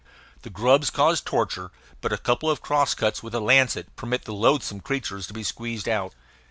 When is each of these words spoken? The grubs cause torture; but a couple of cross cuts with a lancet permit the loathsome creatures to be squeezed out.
The 0.41 0.49
grubs 0.49 0.89
cause 0.89 1.21
torture; 1.21 1.69
but 2.01 2.11
a 2.11 2.17
couple 2.17 2.49
of 2.49 2.59
cross 2.63 2.95
cuts 2.95 3.21
with 3.21 3.35
a 3.35 3.39
lancet 3.39 3.95
permit 3.95 4.25
the 4.25 4.33
loathsome 4.33 4.79
creatures 4.81 5.27
to 5.27 5.33
be 5.33 5.43
squeezed 5.43 5.87
out. 5.87 6.15